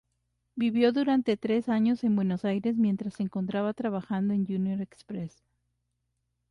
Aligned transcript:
Vivió 0.55 0.91
durante 0.93 1.37
tres 1.37 1.69
años 1.69 2.03
en 2.03 2.15
Buenos 2.15 2.43
Aires 2.43 2.75
mientras 2.75 3.13
se 3.13 3.21
encontraba 3.21 3.71
trabajando 3.75 4.33
en 4.33 4.47
Junior 4.47 4.81
Express. 4.81 5.43